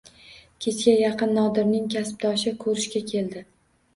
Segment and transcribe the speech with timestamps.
[0.65, 3.45] Kechga yaqin Nodirning kasbdoshi ko`rishga keldi